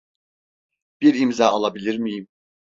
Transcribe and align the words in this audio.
Bir 1.01 1.13
imza 1.13 1.47
alabilir 1.49 1.97
miyim? 1.97 2.27